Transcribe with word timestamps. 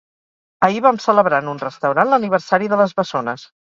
Ahir 0.67 0.79
vam 0.85 0.97
celebrar 1.03 1.41
en 1.45 1.51
un 1.53 1.61
restaurant 1.65 2.13
l'aniversari 2.15 2.71
de 2.73 2.81
les 2.81 2.97
bessones 3.03 3.45